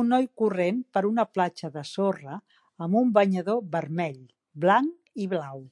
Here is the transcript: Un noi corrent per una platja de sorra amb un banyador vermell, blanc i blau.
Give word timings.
Un 0.00 0.06
noi 0.12 0.28
corrent 0.42 0.78
per 0.96 1.02
una 1.08 1.26
platja 1.38 1.70
de 1.74 1.82
sorra 1.90 2.36
amb 2.86 3.00
un 3.02 3.12
banyador 3.18 3.60
vermell, 3.76 4.18
blanc 4.66 5.24
i 5.26 5.28
blau. 5.34 5.62